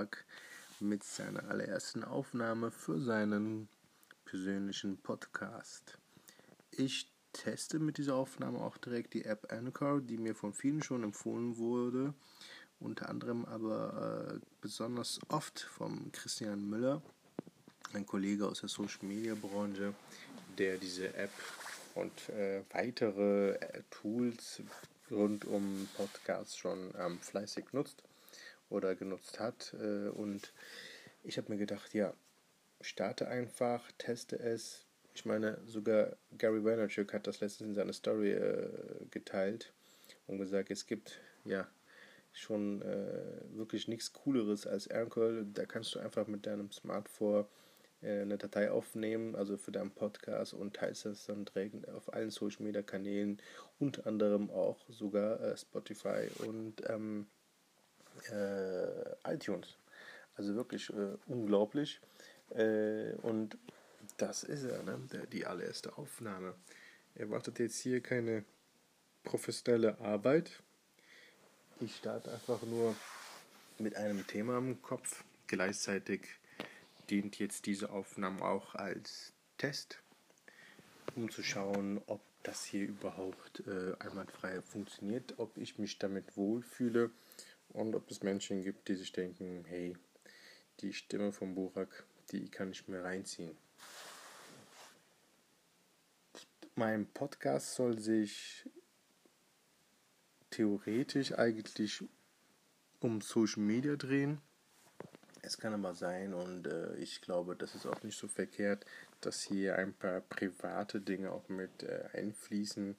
[0.00, 0.24] Burak
[0.80, 3.68] mit seiner allerersten Aufnahme für seinen
[4.24, 5.98] persönlichen Podcast.
[6.70, 11.04] Ich teste mit dieser Aufnahme auch direkt die App Anchor, die mir von vielen schon
[11.04, 12.14] empfohlen wurde,
[12.80, 17.02] unter anderem aber äh, besonders oft vom Christian Müller,
[17.92, 19.92] ein Kollege aus der Social Media Branche,
[20.56, 21.32] der diese App
[21.94, 24.62] und äh, weitere äh, Tools
[25.10, 28.02] rund um Podcasts schon ähm, fleißig nutzt
[28.70, 29.74] oder genutzt hat.
[29.78, 30.52] Äh, und
[31.22, 32.14] ich habe mir gedacht, ja,
[32.80, 34.86] starte einfach, teste es.
[35.14, 38.70] Ich meine, sogar Gary Vaynerchuk hat das letztens in seiner Story äh,
[39.10, 39.72] geteilt
[40.26, 41.68] und gesagt, es gibt ja
[42.32, 45.42] schon äh, wirklich nichts Cooleres als Anchor.
[45.52, 47.46] Da kannst du einfach mit deinem Smartphone
[48.02, 52.30] äh, eine Datei aufnehmen, also für deinen Podcast und teilst das dann direkt auf allen
[52.30, 53.38] Social Media Kanälen,
[53.78, 57.26] unter anderem auch sogar äh, Spotify und ähm,
[58.30, 59.76] äh, iTunes.
[60.36, 62.00] Also wirklich äh, unglaublich.
[62.50, 63.56] Äh, und
[64.16, 65.00] das ist er, ne?
[65.12, 66.54] Der, die allererste Aufnahme.
[67.14, 68.44] Erwartet jetzt hier keine
[69.24, 70.62] professionelle Arbeit.
[71.80, 72.94] Ich starte einfach nur
[73.78, 75.24] mit einem Thema im Kopf.
[75.46, 76.28] Gleichzeitig
[77.08, 79.98] dient jetzt diese Aufnahme auch als Test,
[81.16, 87.10] um zu schauen, ob das hier überhaupt äh, einwandfrei funktioniert, ob ich mich damit wohlfühle
[87.72, 89.96] und ob es Menschen gibt, die sich denken, hey,
[90.80, 93.56] die Stimme von Burak, die kann ich mir reinziehen.
[96.74, 98.68] Mein Podcast soll sich
[100.50, 102.02] theoretisch eigentlich
[103.00, 104.40] um Social Media drehen.
[105.42, 108.84] Es kann aber sein, und äh, ich glaube, das ist auch nicht so verkehrt,
[109.20, 112.96] dass hier ein paar private Dinge auch mit äh, einfließen,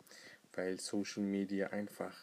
[0.54, 2.16] weil Social Media einfach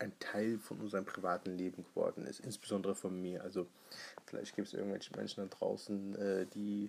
[0.00, 3.42] ein Teil von unserem privaten Leben geworden ist, insbesondere von mir.
[3.42, 3.66] Also
[4.26, 6.88] vielleicht gibt es irgendwelche Menschen da draußen, äh, die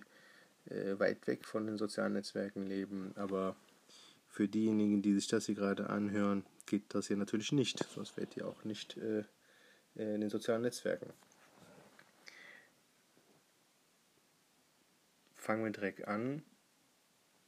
[0.66, 3.56] äh, weit weg von den sozialen Netzwerken leben, aber
[4.28, 8.36] für diejenigen, die sich das hier gerade anhören, geht das hier natürlich nicht, sonst wärt
[8.36, 9.24] ihr auch nicht äh,
[9.94, 11.12] in den sozialen Netzwerken.
[15.34, 16.42] Fangen wir direkt an.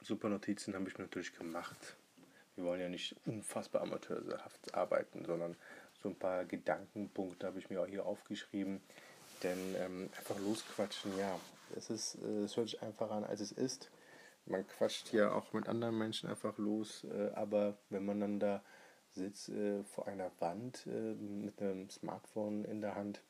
[0.01, 1.97] Super Notizen habe ich mir natürlich gemacht
[2.61, 5.55] wir wollen ja nicht unfassbar amateurhaft arbeiten, sondern
[6.01, 8.81] so ein paar Gedankenpunkte habe ich mir auch hier aufgeschrieben.
[9.43, 11.39] Denn ähm, einfach losquatschen, ja,
[11.75, 13.89] es, ist, äh, es hört sich einfacher an, als es ist.
[14.45, 18.61] Man quatscht ja auch mit anderen Menschen einfach los, äh, aber wenn man dann da
[19.13, 23.21] sitzt äh, vor einer Wand äh, mit einem Smartphone in der Hand,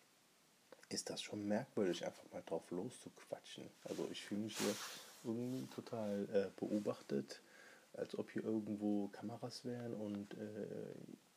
[0.90, 3.70] ist das schon merkwürdig, einfach mal drauf loszuquatschen.
[3.86, 4.76] Also ich fühle mich hier
[5.24, 7.42] irgendwie total äh, beobachtet
[7.94, 10.94] als ob hier irgendwo Kameras wären und äh,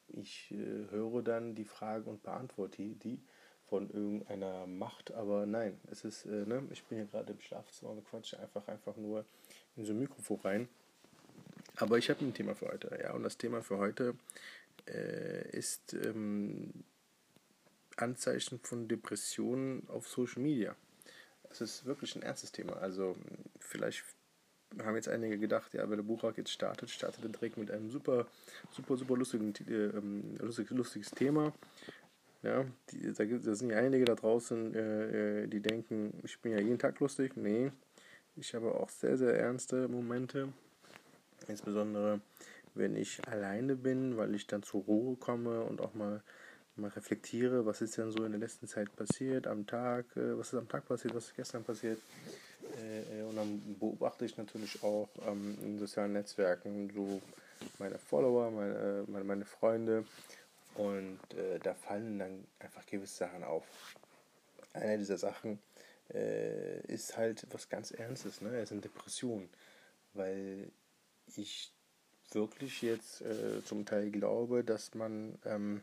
[0.09, 3.21] ich äh, höre dann die Fragen und beantworte die
[3.69, 7.93] von irgendeiner Macht, aber nein, es ist, äh, ne, ich bin hier gerade im Schlafzimmer
[7.93, 9.25] und quatsche einfach, einfach nur
[9.77, 10.69] in so ein Mikrofon rein.
[11.77, 14.15] Aber ich habe ein Thema für heute, ja, und das Thema für heute
[14.87, 16.85] äh, ist ähm,
[17.97, 20.77] Anzeichen von Depressionen auf Social Media.
[21.49, 22.75] Das ist wirklich ein ernstes Thema.
[22.75, 23.17] Also
[23.61, 24.05] vielleicht
[24.83, 27.91] haben jetzt einige gedacht, ja, wenn der Buchrak jetzt startet, startet er direkt mit einem
[27.91, 28.27] super,
[28.71, 31.53] super, super lustigen, äh, ähm, lustig, lustiges Thema.
[32.43, 36.53] Ja, die, da, da sind ja einige da draußen, äh, äh, die denken, ich bin
[36.53, 37.37] ja jeden Tag lustig.
[37.37, 37.73] Nee,
[38.37, 40.53] ich habe auch sehr, sehr ernste Momente.
[41.49, 42.21] Insbesondere,
[42.75, 46.23] wenn ich alleine bin, weil ich dann zur Ruhe komme und auch mal,
[46.77, 50.53] mal reflektiere, was ist denn so in der letzten Zeit passiert, am Tag, äh, was
[50.53, 51.99] ist am Tag passiert, was ist gestern passiert.
[52.77, 57.21] Äh, und dann beobachte ich natürlich auch ähm, in sozialen Netzwerken so
[57.79, 60.05] meine Follower, meine, meine, meine Freunde
[60.75, 63.65] und äh, da fallen dann einfach gewisse Sachen auf.
[64.73, 65.61] Eine dieser Sachen
[66.13, 68.59] äh, ist halt was ganz Ernstes, ne?
[68.59, 69.49] Es sind Depressionen,
[70.15, 70.71] weil
[71.37, 71.73] ich
[72.33, 75.83] wirklich jetzt äh, zum Teil glaube, dass man ähm,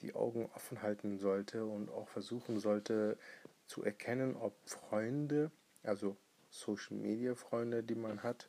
[0.00, 3.18] die Augen offen halten sollte und auch versuchen sollte
[3.66, 5.50] zu erkennen, ob Freunde
[5.82, 6.16] also
[6.50, 8.48] Social Media Freunde, die man hat,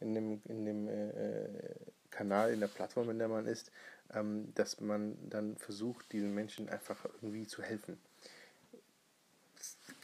[0.00, 1.74] in dem, in dem äh,
[2.10, 3.70] Kanal, in der Plattform, in der man ist,
[4.12, 7.98] ähm, dass man dann versucht, diesen Menschen einfach irgendwie zu helfen.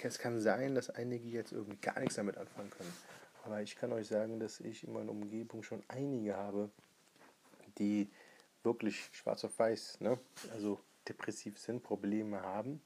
[0.02, 2.92] Es kann sein, dass einige jetzt irgendwie gar nichts damit anfangen können.
[3.44, 6.70] Aber ich kann euch sagen, dass ich in meiner Umgebung schon einige habe,
[7.78, 8.10] die
[8.62, 10.18] wirklich schwarz auf weiß, ne?
[10.52, 12.82] also depressiv sind, Probleme haben.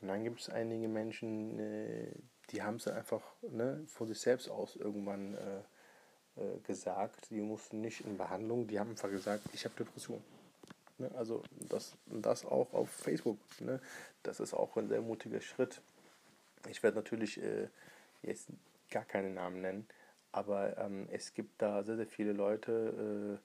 [0.00, 2.12] Und dann gibt es einige Menschen, äh,
[2.50, 5.58] die haben es einfach ne, von sich selbst aus irgendwann äh,
[6.40, 7.30] äh, gesagt.
[7.30, 10.22] Die mussten nicht in Behandlung, die haben einfach gesagt, ich habe Depression.
[10.98, 11.10] Ne?
[11.16, 13.38] Also das, das auch auf Facebook.
[13.60, 13.80] Ne?
[14.22, 15.80] Das ist auch ein sehr mutiger Schritt.
[16.68, 17.68] Ich werde natürlich äh,
[18.22, 18.48] jetzt
[18.90, 19.86] gar keine Namen nennen,
[20.32, 23.38] aber ähm, es gibt da sehr, sehr viele Leute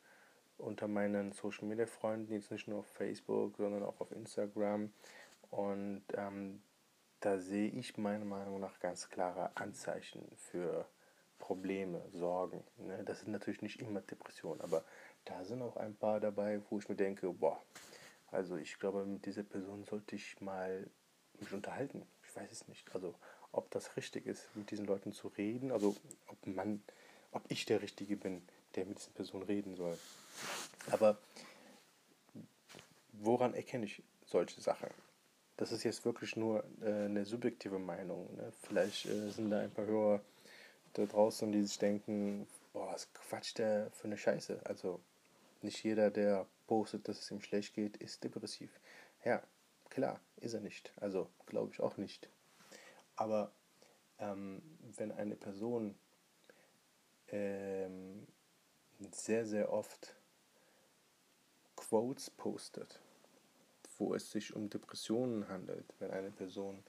[0.60, 4.92] äh, unter meinen Social Media Freunden, jetzt nicht nur auf Facebook, sondern auch auf Instagram.
[5.52, 6.62] Und ähm,
[7.24, 10.86] da sehe ich meiner Meinung nach ganz klare Anzeichen für
[11.40, 12.62] Probleme, Sorgen.
[12.78, 13.02] Ne?
[13.06, 14.84] Das sind natürlich nicht immer Depressionen, aber
[15.24, 17.62] da sind auch ein paar dabei, wo ich mir denke, boah,
[18.30, 20.90] also ich glaube, mit dieser Person sollte ich mal
[21.40, 22.06] mich unterhalten.
[22.28, 22.94] Ich weiß es nicht.
[22.94, 23.16] Also
[23.54, 25.96] ob das richtig ist, mit diesen Leuten zu reden, also
[26.28, 26.84] ob man,
[27.32, 29.98] ob ich der Richtige bin, der mit diesen Personen reden soll.
[30.92, 31.18] Aber
[33.14, 34.90] woran erkenne ich solche Sachen?
[35.58, 38.36] Das ist jetzt wirklich nur äh, eine subjektive Meinung.
[38.36, 38.52] Ne?
[38.64, 40.22] Vielleicht äh, sind da ein paar Hörer
[40.94, 44.62] da draußen, die sich denken, boah, was quatscht der für eine Scheiße?
[44.66, 45.00] Also
[45.62, 48.72] nicht jeder, der postet, dass es ihm schlecht geht, ist depressiv.
[49.24, 49.42] Ja,
[49.90, 50.92] klar, ist er nicht.
[50.98, 52.30] Also glaube ich auch nicht.
[53.16, 53.52] Aber
[54.20, 54.62] ähm,
[54.98, 55.96] wenn eine Person
[57.30, 58.28] ähm,
[59.12, 60.16] sehr, sehr oft
[61.76, 63.00] Quotes postet,
[64.04, 66.84] wo es sich um Depressionen handelt, wenn eine Person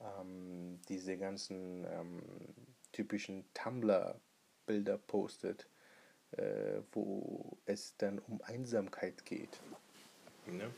[0.00, 2.22] ähm, diese ganzen ähm,
[2.92, 5.68] typischen Tumblr-Bilder postet,
[6.32, 9.60] äh, wo es dann um Einsamkeit geht,
[10.46, 10.68] ne?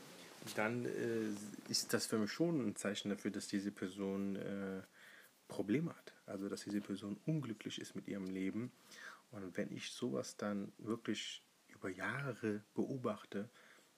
[0.55, 4.81] dann äh, ist das für mich schon ein Zeichen dafür, dass diese Person äh,
[5.47, 6.13] Probleme hat.
[6.27, 8.71] Also dass diese Person unglücklich ist mit ihrem Leben.
[9.31, 13.49] Und wenn ich sowas dann wirklich über Jahre beobachte,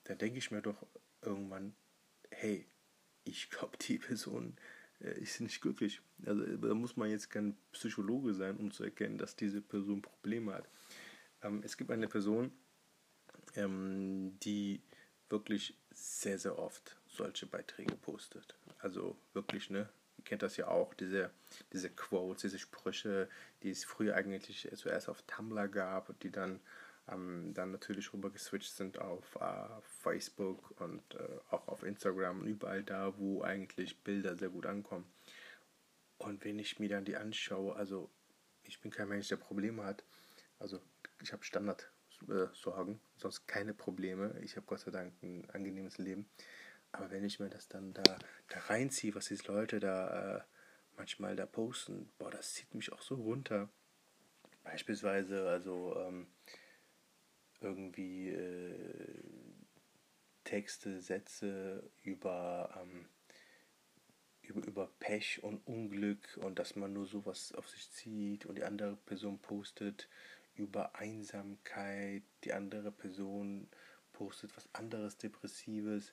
[0.04, 0.86] dann denke ich mir doch
[1.20, 1.74] irgendwann,
[2.42, 2.66] hey,
[3.22, 4.56] ich glaube, die Person
[5.00, 6.02] äh, ist nicht glücklich.
[6.26, 10.54] Also da muss man jetzt kein Psychologe sein, um zu erkennen, dass diese Person Probleme
[10.54, 10.68] hat.
[11.42, 12.50] Ähm, es gibt eine Person,
[13.54, 14.82] ähm, die
[15.28, 18.56] wirklich sehr, sehr oft solche Beiträge postet.
[18.80, 19.88] Also wirklich, ne?
[20.18, 21.30] Ihr kennt das ja auch, diese,
[21.72, 23.28] diese Quotes, diese Sprüche,
[23.62, 26.58] die es früher eigentlich zuerst auf Tumblr gab, die dann,
[27.12, 32.46] ähm, dann natürlich rüber geswitcht sind auf äh, Facebook und äh, auch auf Instagram und
[32.46, 35.12] überall da, wo eigentlich Bilder sehr gut ankommen.
[36.18, 38.10] Und wenn ich mir dann die anschaue, also
[38.64, 40.04] ich bin kein Mensch, der Probleme hat,
[40.58, 40.80] also
[41.20, 44.38] ich habe Standardsorgen, äh, sonst keine Probleme.
[44.42, 46.28] Ich habe Gott sei Dank ein angenehmes Leben.
[46.92, 50.40] Aber wenn ich mir das dann da, da reinziehe, was diese Leute da äh,
[50.96, 53.68] manchmal da posten, boah, das zieht mich auch so runter.
[54.62, 56.28] Beispielsweise, also ähm,
[57.62, 59.22] irgendwie äh,
[60.44, 63.06] Texte, Sätze über, ähm,
[64.42, 68.64] über, über Pech und Unglück und dass man nur sowas auf sich zieht und die
[68.64, 70.08] andere Person postet
[70.54, 73.68] über Einsamkeit, die andere Person
[74.12, 76.12] postet was anderes Depressives.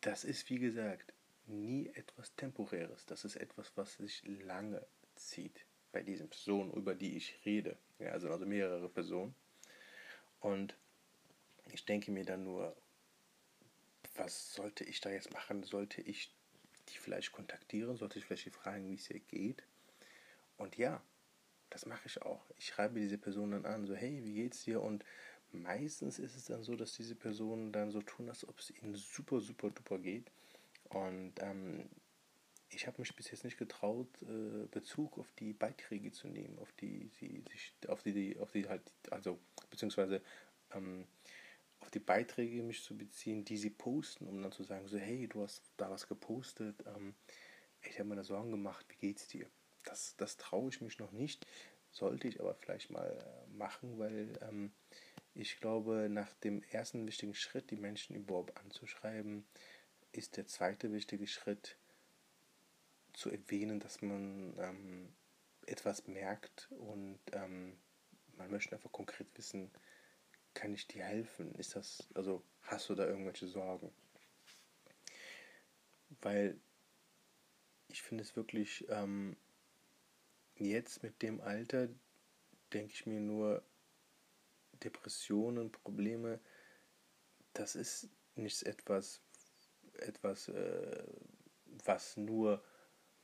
[0.00, 1.12] Das ist, wie gesagt,
[1.46, 3.06] nie etwas Temporäres.
[3.06, 7.76] Das ist etwas, was sich lange zieht bei diesen Personen, über die ich rede.
[7.98, 9.34] Ja, also, also mehrere Personen.
[10.46, 10.76] Und
[11.72, 12.76] ich denke mir dann nur,
[14.14, 15.64] was sollte ich da jetzt machen?
[15.64, 16.32] Sollte ich
[16.88, 17.96] die vielleicht kontaktieren?
[17.96, 19.64] Sollte ich vielleicht fragen, wie es ihr geht?
[20.56, 21.02] Und ja,
[21.68, 22.44] das mache ich auch.
[22.58, 24.82] Ich schreibe diese Person dann an, so, hey, wie geht's dir?
[24.82, 25.04] Und
[25.50, 28.94] meistens ist es dann so, dass diese Personen dann so tun, als ob es ihnen
[28.94, 30.30] super, super duper geht.
[30.90, 31.90] Und ähm,
[32.70, 36.72] ich habe mich bis jetzt nicht getraut, äh, Bezug auf die Beiträge zu nehmen, auf
[36.72, 39.38] die sie sich, auf die, auf die halt, also
[39.70, 40.22] beziehungsweise
[40.72, 41.06] ähm,
[41.80, 45.28] auf die Beiträge mich zu beziehen, die sie posten, um dann zu sagen, so, hey,
[45.28, 47.14] du hast da was gepostet, ähm,
[47.82, 49.48] ich habe mir da Sorgen gemacht, wie geht's dir?
[49.86, 51.46] das, das traue ich mich noch nicht.
[51.90, 54.72] Sollte ich aber vielleicht mal äh, machen, weil ähm,
[55.34, 59.46] ich glaube, nach dem ersten wichtigen Schritt, die Menschen überhaupt anzuschreiben,
[60.12, 61.76] ist der zweite wichtige Schritt
[63.12, 65.14] zu erwähnen, dass man ähm,
[65.66, 67.78] etwas merkt und ähm,
[68.36, 69.70] man möchte einfach konkret wissen,
[70.56, 71.54] kann ich dir helfen?
[71.54, 73.92] Ist das, also hast du da irgendwelche Sorgen?
[76.22, 76.58] Weil
[77.88, 79.36] ich finde es wirklich ähm,
[80.56, 81.88] jetzt mit dem Alter
[82.72, 83.62] denke ich mir nur,
[84.82, 86.40] Depressionen, Probleme,
[87.52, 89.22] das ist nicht etwas,
[89.94, 91.04] etwas äh,
[91.84, 92.62] was nur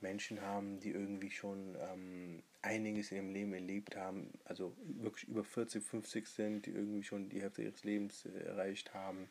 [0.01, 5.45] Menschen haben, die irgendwie schon ähm, einiges in ihrem Leben erlebt haben, also wirklich über
[5.45, 9.29] 40, 50 sind, die irgendwie schon die Hälfte ihres Lebens äh, erreicht haben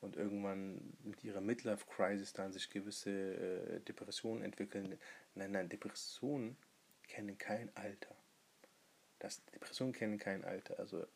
[0.00, 4.98] und irgendwann mit ihrer Midlife-Crisis dann sich gewisse äh, Depressionen entwickeln.
[5.34, 6.56] Nein, nein, Depressionen
[7.06, 8.14] kennen kein Alter.
[9.20, 10.78] Das, Depressionen kennen kein Alter.
[10.78, 11.06] Also,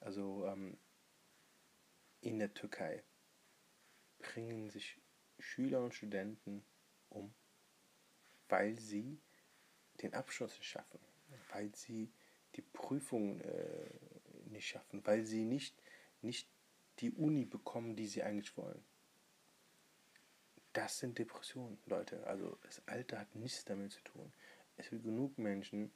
[0.00, 0.76] also ähm,
[2.20, 3.04] in der Türkei
[4.18, 4.98] bringen sich
[5.38, 6.64] Schüler und Studenten
[7.08, 7.32] um,
[8.48, 9.20] weil sie
[10.02, 11.00] den Abschluss nicht schaffen,
[11.52, 12.10] weil sie
[12.54, 13.90] die Prüfung äh,
[14.46, 15.74] nicht schaffen, weil sie nicht,
[16.22, 16.48] nicht
[17.00, 18.82] die Uni bekommen, die sie eigentlich wollen.
[20.72, 22.26] Das sind Depressionen, Leute.
[22.26, 24.32] Also das Alter hat nichts damit zu tun.
[24.76, 25.90] Es gibt genug Menschen,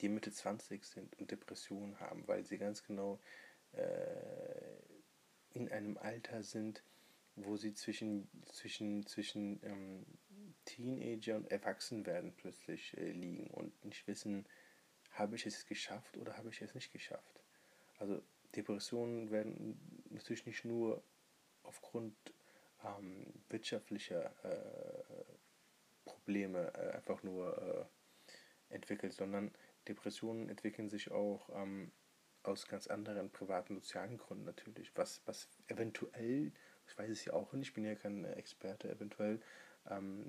[0.00, 3.18] die Mitte 20 sind und Depressionen haben, weil sie ganz genau
[3.72, 4.78] äh,
[5.52, 6.82] in einem Alter sind,
[7.34, 10.06] wo sie zwischen, zwischen, zwischen ähm,
[10.68, 14.46] Teenager und Erwachsenwerden plötzlich äh, liegen und nicht wissen,
[15.12, 17.40] habe ich es geschafft oder habe ich es nicht geschafft.
[17.98, 18.22] Also
[18.54, 21.02] Depressionen werden natürlich nicht nur
[21.62, 22.14] aufgrund
[22.84, 25.24] ähm, wirtschaftlicher äh,
[26.04, 27.88] Probleme äh, einfach nur
[28.70, 29.52] äh, entwickelt, sondern
[29.88, 31.90] Depressionen entwickeln sich auch ähm,
[32.42, 36.52] aus ganz anderen privaten sozialen Gründen natürlich, was, was eventuell,
[36.86, 39.40] ich weiß es ja auch nicht, ich bin ja kein Experte, eventuell,
[39.90, 40.24] ähm,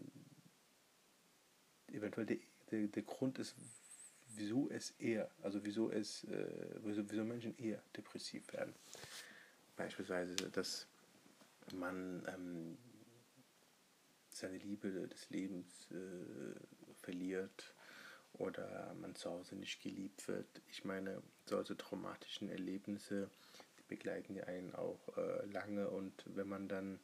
[1.87, 2.37] eventuell der,
[2.71, 3.55] der, der Grund ist,
[4.35, 8.73] wieso es eher, also wieso es, äh, wieso, wieso Menschen eher depressiv werden.
[9.75, 10.87] Beispielsweise, dass
[11.73, 12.77] man ähm,
[14.29, 16.55] seine Liebe des Lebens äh,
[17.01, 17.73] verliert
[18.33, 20.61] oder man zu Hause nicht geliebt wird.
[20.67, 23.29] Ich meine, solche traumatischen Erlebnisse
[23.87, 26.99] begleiten einen auch äh, lange und wenn man dann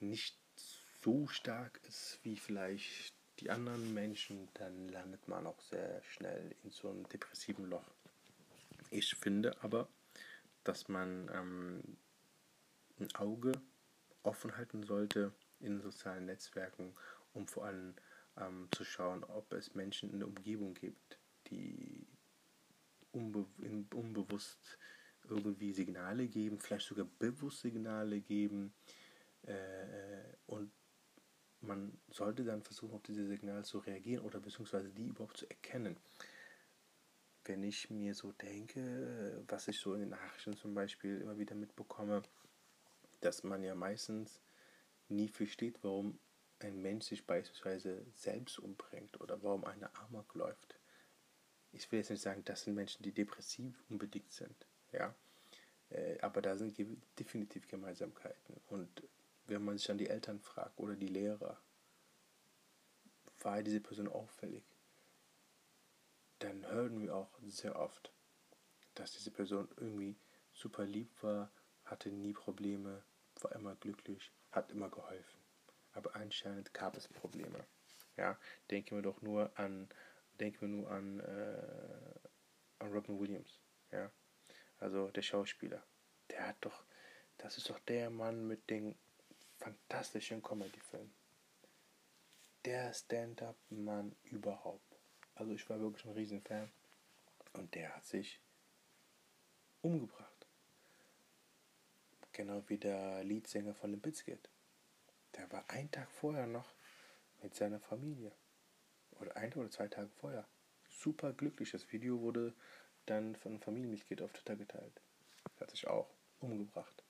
[0.00, 0.38] nicht
[1.02, 6.70] so stark ist wie vielleicht die anderen Menschen, dann landet man auch sehr schnell in
[6.70, 7.94] so einem depressiven Loch.
[8.90, 9.88] Ich finde aber,
[10.64, 11.82] dass man ähm,
[12.98, 13.52] ein Auge
[14.22, 16.94] offen halten sollte in sozialen Netzwerken,
[17.32, 17.94] um vor allem
[18.36, 22.06] ähm, zu schauen, ob es Menschen in der Umgebung gibt, die
[23.12, 23.46] unbe
[23.94, 24.78] unbewusst
[25.28, 28.72] irgendwie Signale geben, vielleicht sogar bewusst Signale geben.
[29.42, 30.72] Äh, und
[31.60, 35.96] man sollte dann versuchen, auf diese Signale zu reagieren oder beziehungsweise die überhaupt zu erkennen.
[37.44, 41.54] Wenn ich mir so denke, was ich so in den Nachrichten zum Beispiel immer wieder
[41.54, 42.22] mitbekomme,
[43.20, 44.40] dass man ja meistens
[45.08, 46.18] nie versteht, warum
[46.60, 50.78] ein Mensch sich beispielsweise selbst umbringt oder warum einer Amok läuft.
[51.72, 55.14] Ich will jetzt nicht sagen, das sind Menschen, die depressiv unbedingt sind, ja,
[55.90, 56.76] äh, aber da sind
[57.18, 58.60] definitiv Gemeinsamkeiten.
[58.68, 59.02] Und
[59.48, 61.60] wenn man sich dann die Eltern fragt oder die Lehrer,
[63.40, 64.64] war diese Person auffällig,
[66.40, 68.12] dann hören wir auch sehr oft,
[68.94, 70.16] dass diese Person irgendwie
[70.52, 71.50] super lieb war,
[71.84, 73.02] hatte nie Probleme,
[73.40, 75.38] war immer glücklich, hat immer geholfen
[75.98, 77.66] aber anscheinend gab es Probleme.
[78.16, 78.38] Ja,
[78.70, 79.88] denken wir doch nur an,
[80.40, 83.60] denken wir nur an, äh, an Robin Williams.
[83.90, 84.10] Ja,
[84.78, 85.82] also der Schauspieler.
[86.30, 86.84] Der hat doch,
[87.36, 88.96] das ist doch der Mann mit den
[89.68, 91.12] fantastischen Comedy-Filmen.
[92.64, 94.96] Der Stand-up-Mann überhaupt.
[95.34, 96.70] Also ich war wirklich ein Riesenfan.
[97.52, 98.40] Und der hat sich
[99.82, 100.46] umgebracht.
[102.32, 104.48] Genau wie der Leadsänger von The Bizkit.
[105.36, 106.72] Der war einen Tag vorher noch
[107.42, 108.32] mit seiner Familie.
[109.20, 110.46] Oder ein oder zwei Tage vorher.
[110.88, 111.72] Super glücklich.
[111.72, 112.54] Das Video wurde
[113.04, 115.02] dann von Familienmitglied auf Twitter geteilt.
[115.60, 116.08] Hat sich auch
[116.40, 117.02] umgebracht.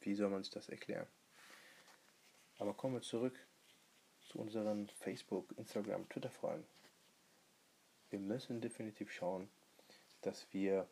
[0.00, 1.06] Wie soll man sich das erklären?
[2.60, 3.34] Aber kommen wir zurück
[4.20, 6.68] zu unseren Facebook, Instagram, Twitter-Freunden.
[8.10, 9.48] Wir müssen definitiv schauen,
[10.20, 10.86] dass wir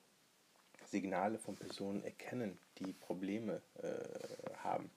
[0.87, 4.90] Signale von Personen erkennen, die Probleme äh, haben.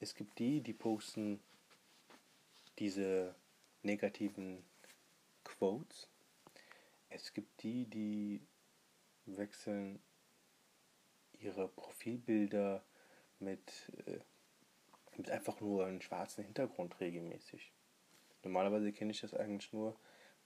[0.00, 1.38] Es gibt die, die posten
[2.80, 3.36] diese
[3.84, 4.64] negativen
[5.44, 6.08] Quotes.
[7.10, 8.40] Es gibt die, die
[9.24, 10.02] wechseln
[11.38, 12.82] ihre Profilbilder
[13.38, 14.18] mit, äh,
[15.16, 17.72] mit einfach nur einem schwarzen Hintergrund regelmäßig.
[18.42, 19.96] Normalerweise kenne ich das eigentlich nur,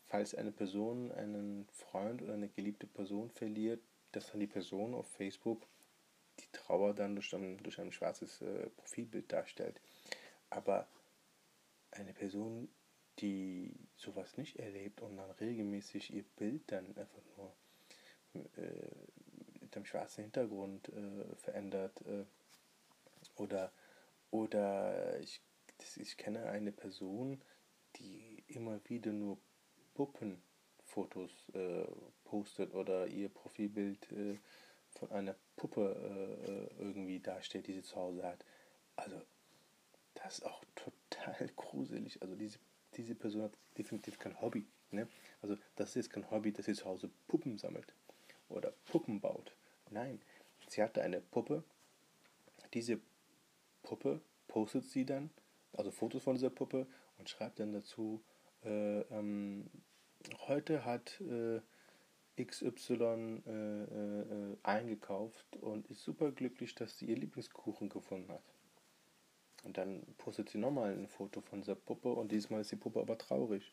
[0.04, 3.80] falls eine Person einen Freund oder eine geliebte Person verliert,
[4.12, 5.66] dass dann die Person auf Facebook
[6.40, 9.80] die Trauer dann durch ein, durch ein schwarzes äh, Profilbild darstellt.
[10.50, 10.86] Aber
[11.90, 12.68] eine Person,
[13.18, 17.52] die sowas nicht erlebt und dann regelmäßig ihr Bild dann einfach nur
[18.34, 18.90] äh,
[19.60, 22.24] mit einem schwarzen Hintergrund äh, verändert äh,
[23.36, 23.72] oder
[24.30, 25.40] oder ich,
[25.96, 27.42] ich kenne eine Person,
[27.96, 29.38] die immer wieder nur
[29.94, 31.86] Puppenfotos äh,
[32.24, 34.38] postet oder ihr Profilbild äh,
[34.90, 35.94] von einer Puppe
[36.46, 38.44] äh, äh, irgendwie darstellt, die sie zu Hause hat.
[38.96, 39.20] Also,
[40.14, 42.20] das ist auch total gruselig.
[42.22, 42.58] Also, diese,
[42.96, 44.66] diese Person hat definitiv kein Hobby.
[44.90, 45.08] Ne?
[45.42, 47.94] Also, das ist kein Hobby, dass sie zu Hause Puppen sammelt
[48.48, 49.52] oder Puppen baut.
[49.90, 50.20] Nein,
[50.68, 51.64] sie hatte eine Puppe.
[52.74, 53.00] Diese
[53.86, 55.30] Puppe postet sie dann,
[55.72, 56.88] also Fotos von dieser Puppe
[57.18, 58.20] und schreibt dann dazu,
[58.64, 59.70] äh, ähm,
[60.48, 61.60] heute hat äh,
[62.42, 68.42] XY äh, äh, eingekauft und ist super glücklich, dass sie ihr Lieblingskuchen gefunden hat.
[69.62, 73.00] Und dann postet sie nochmal ein Foto von dieser Puppe und diesmal ist die Puppe
[73.00, 73.72] aber traurig.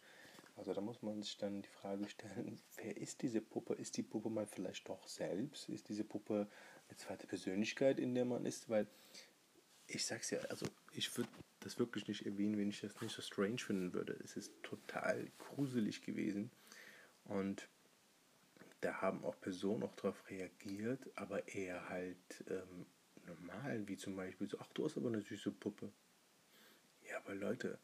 [0.56, 3.74] Also da muss man sich dann die Frage stellen, wer ist diese Puppe?
[3.74, 5.70] Ist die Puppe mal vielleicht doch selbst?
[5.70, 6.48] Ist diese Puppe
[6.88, 8.70] eine zweite Persönlichkeit, in der man ist?
[8.70, 8.88] Weil
[9.88, 13.22] ich sag's ja, also ich würde das wirklich nicht erwähnen, wenn ich das nicht so
[13.22, 14.20] strange finden würde.
[14.24, 16.52] Es ist total gruselig gewesen.
[17.26, 17.68] Und
[18.82, 22.86] da haben auch Personen auch darauf reagiert, aber eher halt ähm,
[23.26, 25.92] normal, wie zum Beispiel so, ach du hast aber eine süße Puppe.
[27.10, 27.80] Ja, aber Leute,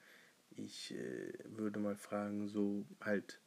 [0.52, 3.40] ich äh, würde mal fragen, so halt,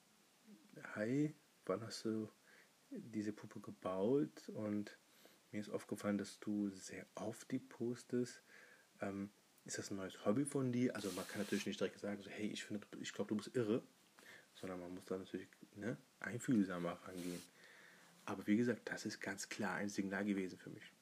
[0.94, 1.34] hi,
[1.66, 2.28] wann hast du
[2.90, 4.48] diese Puppe gebaut?
[4.48, 4.96] Und
[5.52, 8.42] mir ist aufgefallen, dass du sehr oft die postest.
[9.00, 9.30] Ähm,
[9.64, 10.94] ist das ein neues Hobby von dir?
[10.96, 12.66] Also man kann natürlich nicht direkt sagen, so, hey, ich
[13.00, 13.82] ich glaube, du bist irre,
[14.54, 17.42] sondern man muss da natürlich ne, einfühlsamer rangehen.
[18.24, 20.92] Aber wie gesagt, das ist ganz klar ein Signal gewesen für mich.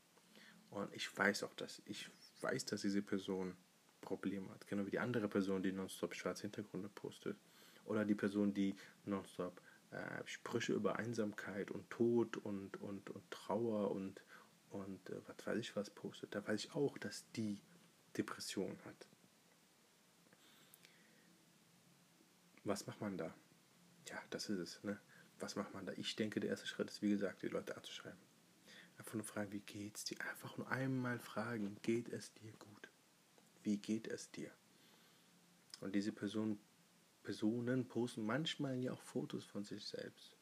[0.70, 3.56] Und ich weiß auch, dass ich weiß, dass diese Person
[4.00, 4.66] Probleme hat.
[4.66, 7.36] Genau wie die andere Person, die nonstop schwarze Hintergründe postet.
[7.84, 13.90] Oder die Person, die nonstop äh, Sprüche über Einsamkeit und Tod und, und, und Trauer
[13.90, 14.22] und,
[14.70, 16.34] und äh, was weiß ich was postet.
[16.34, 17.60] Da weiß ich auch, dass die
[18.16, 19.06] Depression hat.
[22.64, 23.34] Was macht man da?
[24.08, 24.84] Ja, das ist es.
[24.84, 24.98] Ne?
[25.38, 25.92] Was macht man da?
[25.92, 28.18] Ich denke, der erste Schritt ist, wie gesagt, die Leute anzuschreiben.
[28.98, 30.20] Einfach nur fragen, wie geht's dir?
[30.28, 32.90] Einfach nur einmal fragen, geht es dir gut?
[33.62, 34.50] Wie geht es dir?
[35.80, 36.58] Und diese Person,
[37.22, 40.36] Personen posten manchmal ja auch Fotos von sich selbst,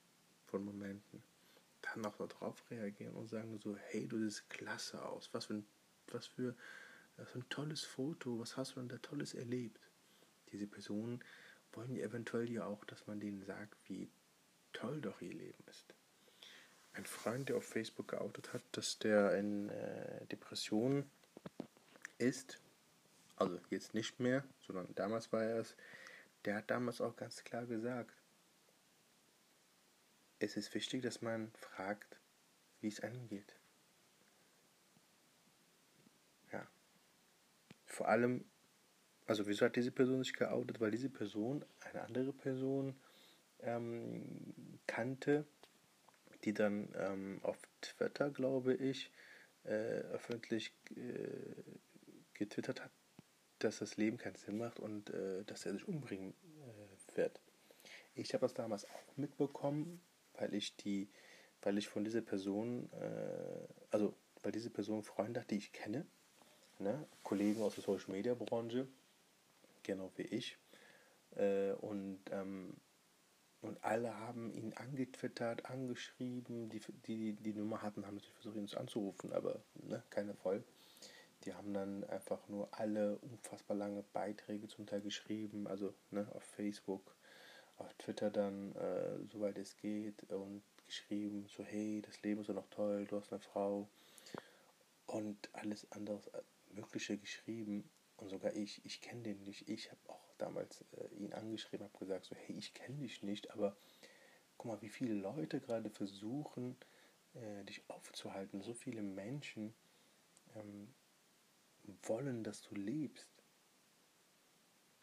[0.46, 1.22] von Momenten.
[1.94, 5.30] Dann auch darauf reagieren und sagen so, hey, du siehst klasse aus.
[5.32, 5.66] Was für ein,
[6.08, 6.54] was für,
[7.16, 8.38] was für ein tolles Foto.
[8.38, 9.80] Was hast du denn da Tolles erlebt?
[10.52, 11.24] Diese Personen
[11.72, 14.10] wollen ja eventuell ja auch, dass man denen sagt, wie
[14.72, 15.94] toll doch ihr Leben ist
[16.98, 21.08] ein Freund, der auf Facebook geoutet hat, dass der in äh, Depressionen
[22.18, 22.60] ist.
[23.36, 25.76] Also jetzt nicht mehr, sondern damals war er es.
[26.44, 28.12] Der hat damals auch ganz klar gesagt,
[30.38, 32.18] es ist wichtig, dass man fragt,
[32.80, 33.56] wie es einem geht.
[36.52, 36.66] Ja.
[37.86, 38.44] Vor allem,
[39.26, 40.80] also wieso hat diese Person sich geoutet?
[40.80, 42.98] Weil diese Person eine andere Person
[43.60, 45.46] ähm, kannte,
[46.44, 49.10] die dann ähm, auf Twitter, glaube ich,
[49.64, 51.64] äh, öffentlich äh,
[52.34, 52.92] getwittert hat,
[53.58, 57.40] dass das Leben keinen Sinn macht und äh, dass er sich umbringen äh, wird.
[58.14, 60.00] Ich habe das damals auch mitbekommen,
[60.38, 61.08] weil ich die,
[61.62, 66.06] weil ich von dieser Person, äh, also weil diese Person Freunde hat, die ich kenne,
[66.78, 67.06] ne?
[67.22, 68.88] Kollegen aus der Social Media Branche,
[69.82, 70.58] genau wie ich.
[71.36, 72.74] Äh, und ähm,
[73.60, 76.68] und alle haben ihn angetwittert, angeschrieben.
[76.68, 80.62] Die, die die Nummer hatten, haben natürlich versucht, ihn anzurufen, aber ne, keine voll.
[81.44, 86.42] Die haben dann einfach nur alle unfassbar lange Beiträge zum Teil geschrieben, also ne, auf
[86.42, 87.14] Facebook,
[87.78, 92.54] auf Twitter dann, äh, soweit es geht, und geschrieben, so hey, das Leben ist doch
[92.54, 93.88] noch toll, du hast eine Frau
[95.06, 96.42] und alles andere äh,
[96.74, 97.88] Mögliche geschrieben.
[98.16, 99.68] Und sogar ich, ich kenne den nicht.
[99.68, 103.50] Ich habe auch damals äh, ihn angeschrieben, habe gesagt, so, hey, ich kenne dich nicht,
[103.52, 103.76] aber
[104.56, 106.76] guck mal, wie viele Leute gerade versuchen,
[107.34, 108.60] äh, dich aufzuhalten.
[108.60, 109.74] So viele Menschen
[110.56, 110.94] ähm,
[112.02, 113.28] wollen, dass du lebst.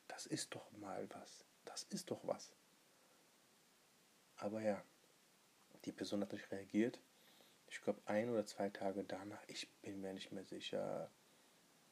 [0.07, 1.45] Das ist doch mal was.
[1.63, 2.51] Das ist doch was.
[4.45, 4.79] Aber ja,
[5.85, 7.01] die Person hat nicht reagiert.
[7.67, 11.09] Ich glaube, ein oder zwei Tage danach, ich bin mir nicht mehr sicher,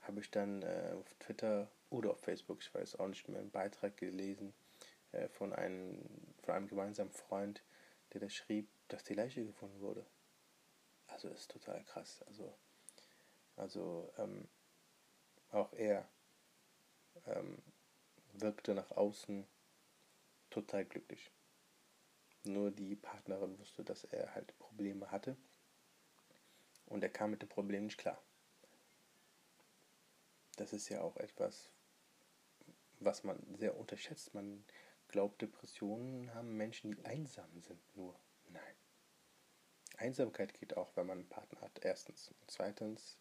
[0.02, 3.50] habe ich dann äh, auf Twitter oder auf Facebook, ich weiß auch nicht mehr, einen
[3.50, 4.54] Beitrag gelesen
[5.14, 6.08] äh, von, einem,
[6.44, 7.64] von einem gemeinsamen Freund,
[8.14, 10.06] der da schrieb, dass die Leiche gefunden wurde.
[11.08, 12.22] Also ist total krass.
[12.28, 12.56] Also,
[13.56, 14.48] also ähm,
[15.50, 16.08] auch er
[17.26, 17.64] ähm,
[18.34, 19.48] wirkte nach außen
[20.52, 21.32] total glücklich.
[22.46, 25.38] Nur die Partnerin wusste, dass er halt Probleme hatte.
[26.88, 28.22] Und er kam mit dem Problem nicht klar
[30.58, 31.70] das ist ja auch etwas,
[33.00, 34.34] was man sehr unterschätzt.
[34.34, 34.64] Man
[35.08, 38.18] glaubt, Depressionen haben Menschen, die einsam sind, nur.
[38.50, 38.76] Nein.
[39.98, 42.30] Einsamkeit geht auch, wenn man einen Partner hat, erstens.
[42.30, 43.18] Und zweitens,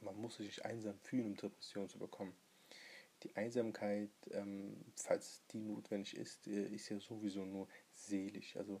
[0.00, 2.36] man muss sich nicht einsam fühlen, um Depressionen zu bekommen.
[3.22, 8.56] Die Einsamkeit, ähm, falls die notwendig ist, äh, ist ja sowieso nur seelisch.
[8.56, 8.80] Also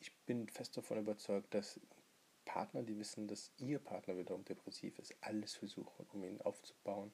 [0.00, 1.80] ich bin fest davon überzeugt, dass
[2.44, 7.12] Partner, die wissen, dass ihr Partner wiederum depressiv ist, alles versuchen, um ihn aufzubauen.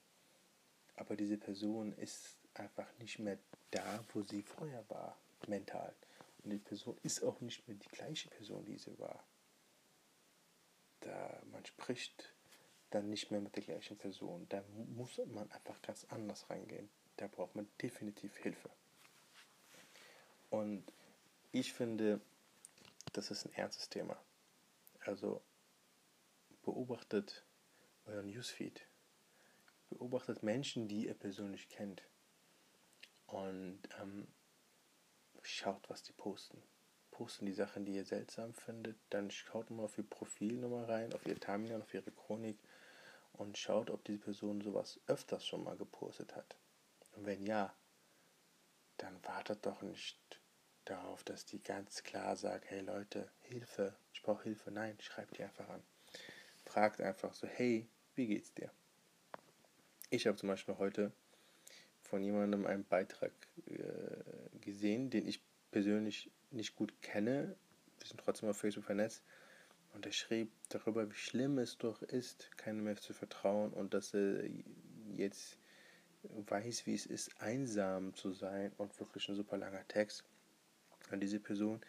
[0.96, 3.38] Aber diese Person ist einfach nicht mehr
[3.70, 5.94] da, wo sie vorher war, mental.
[6.42, 9.24] Und die Person ist auch nicht mehr die gleiche Person, die sie war.
[11.00, 12.34] Da man spricht
[12.90, 14.46] dann nicht mehr mit der gleichen Person.
[14.48, 14.62] Da
[14.94, 16.90] muss man einfach ganz anders reingehen.
[17.16, 18.70] Da braucht man definitiv Hilfe.
[20.50, 20.84] Und
[21.52, 22.20] ich finde,
[23.12, 24.16] das ist ein ernstes Thema.
[25.00, 25.42] Also
[26.62, 27.44] beobachtet
[28.06, 28.86] euer Newsfeed.
[29.88, 32.02] Beobachtet Menschen, die ihr persönlich kennt.
[33.26, 34.28] Und ähm,
[35.42, 36.62] schaut, was die posten.
[37.10, 38.96] Posten die Sachen, die ihr seltsam findet.
[39.10, 42.58] Dann schaut mal auf ihr Profilnummer rein, auf ihr Timeline, auf ihre Chronik
[43.32, 46.56] und schaut, ob diese Person sowas öfters schon mal gepostet hat.
[47.12, 47.74] Und wenn ja,
[48.96, 50.19] dann wartet doch nicht
[50.90, 54.70] darauf, dass die ganz klar sagt, hey Leute, Hilfe, ich brauche Hilfe.
[54.70, 55.82] Nein, schreibt die einfach an.
[56.64, 58.70] Fragt einfach so, hey, wie geht's dir?
[60.10, 61.12] Ich habe zum Beispiel heute
[62.02, 63.32] von jemandem einen Beitrag
[63.66, 67.56] äh, gesehen, den ich persönlich nicht gut kenne.
[67.98, 69.22] Wir sind trotzdem auf Facebook vernetzt.
[69.92, 74.14] Und er schrieb darüber, wie schlimm es doch ist, keinem mehr zu vertrauen und dass
[74.14, 74.44] er
[75.16, 75.58] jetzt
[76.22, 80.24] weiß, wie es ist, einsam zu sein und wirklich ein super langer Text.
[81.10, 81.80] Und diese Person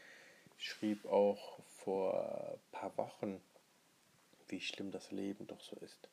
[0.58, 3.42] schrieb auch vor ein paar Wochen,
[4.48, 6.10] wie schlimm das Leben doch so ist.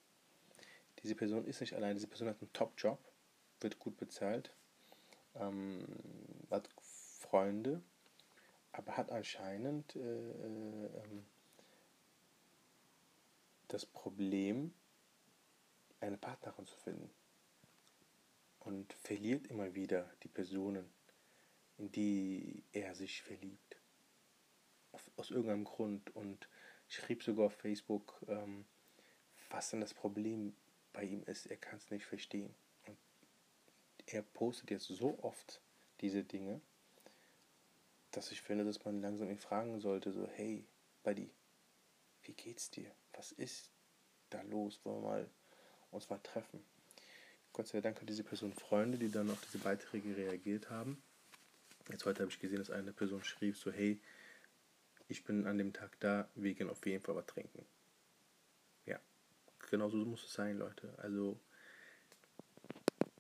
[1.03, 2.99] Diese Person ist nicht allein, diese Person hat einen Top-Job,
[3.61, 4.53] wird gut bezahlt,
[5.37, 5.87] ähm,
[6.51, 7.83] hat Freunde,
[8.73, 10.89] aber hat anscheinend äh, äh,
[13.69, 14.73] das Problem,
[16.01, 17.11] eine Partnerin zu finden.
[18.61, 20.91] Und verliert immer wieder die Personen,
[21.79, 23.77] in die er sich verliebt.
[25.17, 26.15] aus irgendeinem Grund.
[26.15, 26.49] Und
[26.89, 28.65] schrieb sogar auf Facebook, ähm,
[29.51, 30.55] was denn das Problem
[30.93, 31.47] bei ihm ist.
[31.47, 32.55] Er kann es nicht verstehen.
[32.87, 32.97] Und
[34.07, 35.61] er postet jetzt so oft
[36.01, 36.61] diese Dinge,
[38.11, 40.65] dass ich finde, dass man langsam ihn fragen sollte, so, hey,
[41.03, 41.31] Buddy,
[42.23, 42.91] wie geht's dir?
[43.13, 43.71] Was ist
[44.31, 44.81] da los?
[44.85, 45.31] Wollen wir mal
[45.91, 46.63] uns mal treffen?
[47.53, 51.03] Gott sei Dank hat diese Person Freunde, die dann auf diese Beiträge reagiert haben.
[51.91, 53.99] Jetzt heute habe ich gesehen, dass eine Person schrieb so, hey,
[55.09, 57.65] ich bin an dem Tag da, wir gehen auf jeden Fall was trinken.
[58.85, 59.01] Ja,
[59.71, 60.93] genau so muss es sein, Leute.
[60.99, 61.41] Also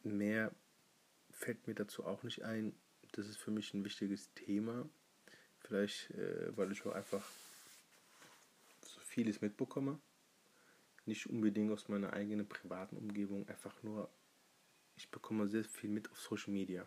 [0.02, 0.52] mehr
[1.31, 2.74] fällt mir dazu auch nicht ein.
[3.12, 4.87] Das ist für mich ein wichtiges Thema.
[5.61, 7.26] Vielleicht, äh, weil ich auch einfach
[8.83, 9.98] so vieles mitbekomme.
[11.07, 14.11] Nicht unbedingt aus meiner eigenen privaten Umgebung, einfach nur,
[14.94, 16.87] ich bekomme sehr viel mit auf Social Media.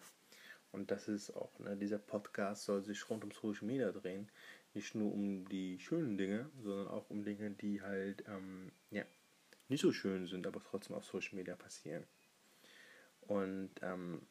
[0.71, 4.29] Und das ist auch, ne, dieser Podcast soll sich rund um Social Media drehen.
[4.73, 9.03] Nicht nur um die schönen Dinge, sondern auch um Dinge, die halt ähm, ja,
[9.67, 12.05] nicht so schön sind, aber trotzdem auf Social Media passieren.
[13.21, 14.25] Und ähm,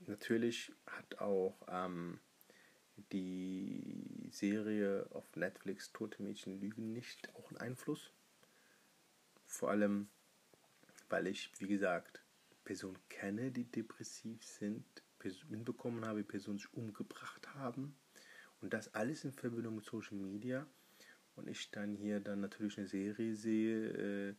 [0.00, 2.20] natürlich hat auch ähm,
[3.12, 8.12] die Serie auf Netflix Tote Mädchen lügen nicht auch einen Einfluss.
[9.46, 10.08] Vor allem,
[11.08, 12.20] weil ich, wie gesagt,
[12.68, 14.84] Personen kenne, die depressiv sind,
[15.48, 17.96] mitbekommen habe, wie Personen sich umgebracht haben.
[18.60, 20.66] Und das alles in Verbindung mit Social Media.
[21.34, 24.34] Und ich dann hier dann natürlich eine Serie sehe, äh,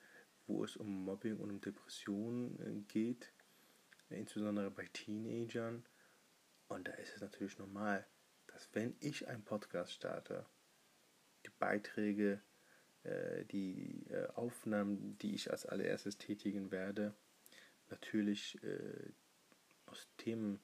[0.45, 3.33] wo es um Mobbing und um Depressionen äh, geht,
[4.11, 5.83] insbesondere bei Teenagern.
[6.67, 8.05] Und da ist es natürlich normal,
[8.45, 10.45] dass wenn ich einen Podcast starte,
[11.47, 12.41] die Beiträge,
[13.01, 17.15] äh, die Aufnahmen, die ich als allererstes tätigen werde,
[17.89, 19.12] natürlich äh,
[19.86, 20.60] aus Themen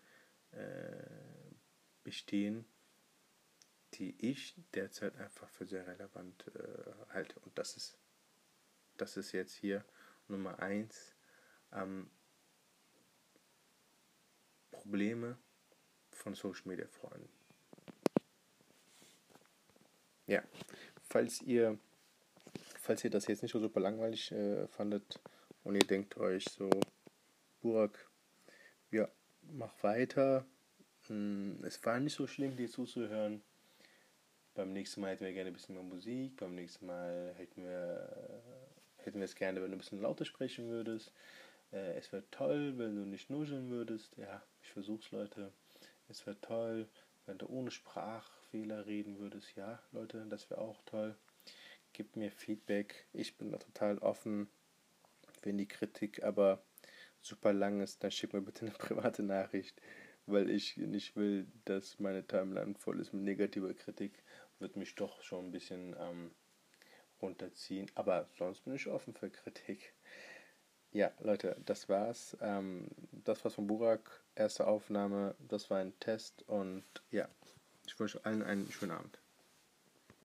[0.52, 1.56] äh,
[2.04, 2.66] bestehen,
[3.96, 7.40] die ich derzeit einfach für sehr relevant äh, halte.
[7.40, 7.98] Und das ist,
[8.98, 9.86] das ist jetzt hier
[10.28, 11.16] Nummer eins.
[11.72, 12.10] Ähm,
[14.72, 15.38] Probleme
[16.12, 17.30] von Social Media Freunden.
[20.28, 20.44] Ja,
[21.02, 21.80] falls ihr,
[22.82, 25.20] falls ihr das jetzt nicht so super langweilig äh, fandet
[25.64, 26.70] und ihr denkt euch so,
[27.66, 28.08] Burg.
[28.92, 29.10] Ja,
[29.42, 30.46] mach weiter.
[31.08, 33.42] Hm, es war nicht so schlimm, dir zuzuhören.
[34.54, 36.38] Beim nächsten Mal hätten wir gerne ein bisschen mehr Musik.
[36.38, 38.44] Beim nächsten Mal hätten wir,
[38.98, 41.12] hätten wir es gerne, wenn du ein bisschen lauter sprechen würdest.
[41.72, 44.16] Äh, es wäre toll, wenn du nicht nuscheln würdest.
[44.16, 45.52] Ja, ich versuch's, Leute.
[46.08, 46.88] Es wäre toll,
[47.26, 49.56] wenn du ohne Sprachfehler reden würdest.
[49.56, 51.16] Ja, Leute, das wäre auch toll.
[51.94, 53.08] Gib mir Feedback.
[53.12, 54.50] Ich bin da total offen,
[55.42, 56.62] wenn die Kritik aber
[57.26, 59.82] super lang ist, dann schick mir bitte eine private Nachricht,
[60.26, 64.24] weil ich nicht will, dass meine Timeline voll ist mit negativer Kritik,
[64.60, 66.32] wird mich doch schon ein bisschen ähm,
[67.22, 67.92] runterziehen.
[67.96, 69.94] Aber sonst bin ich offen für Kritik.
[70.92, 72.38] Ja, Leute, das war's.
[72.40, 74.24] Ähm, das war's von Burak.
[74.36, 75.36] Erste Aufnahme.
[75.40, 76.44] Das war ein Test.
[76.48, 77.28] Und ja,
[77.86, 79.20] ich wünsche allen einen schönen Abend.